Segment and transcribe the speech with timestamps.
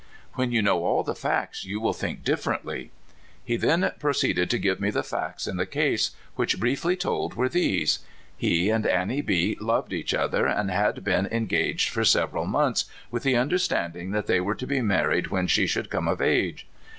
[0.33, 2.89] "When you know all the facts you will think differently."
[3.45, 7.47] He then proceeded to give me the facts in the case, which, briefly told, were
[7.47, 7.99] these:
[8.35, 12.47] He and An nie B loved each other, and had been en gaged for several
[12.47, 16.19] months, with the understanding that they were to be married when she should come of
[16.19, 16.65] age.